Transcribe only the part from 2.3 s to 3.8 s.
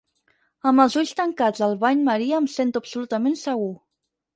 em sento absolutament segur.